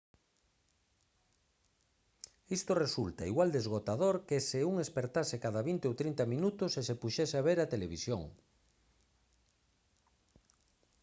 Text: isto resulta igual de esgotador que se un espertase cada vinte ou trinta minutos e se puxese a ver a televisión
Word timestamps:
isto 2.57 2.71
resulta 2.83 3.27
igual 3.31 3.49
de 3.51 3.59
esgotador 3.63 4.15
que 4.27 4.37
se 4.49 4.59
un 4.71 4.75
espertase 4.85 5.41
cada 5.45 5.61
vinte 5.69 5.85
ou 5.89 5.97
trinta 6.01 6.23
minutos 6.33 6.71
e 6.79 6.81
se 6.87 6.99
puxese 7.01 7.35
a 7.37 7.45
ver 7.47 7.57
a 7.61 7.71
televisión 7.73 8.21